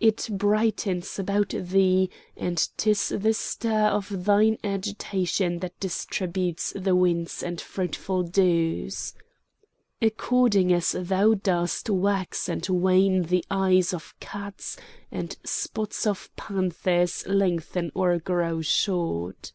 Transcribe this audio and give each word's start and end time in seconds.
It 0.00 0.26
brightens 0.32 1.20
about 1.20 1.50
thee, 1.50 2.10
and 2.36 2.58
'Tis 2.76 3.10
the 3.16 3.32
stir 3.32 3.84
of 3.86 4.24
thine 4.24 4.58
agitation 4.64 5.60
that 5.60 5.78
distributes 5.78 6.72
the 6.74 6.96
winds 6.96 7.44
and 7.44 7.60
fruitful 7.60 8.24
dews. 8.24 9.14
According 10.02 10.72
as 10.72 10.96
thou 10.98 11.34
dost 11.34 11.88
wax 11.88 12.48
and 12.48 12.68
wane 12.68 13.22
the 13.22 13.44
eyes 13.52 13.94
of 13.94 14.16
cats 14.18 14.78
and 15.12 15.36
spots 15.44 16.08
of 16.08 16.34
panthers 16.34 17.24
lengthen 17.28 17.92
or 17.94 18.18
grow 18.18 18.60
short. 18.62 19.52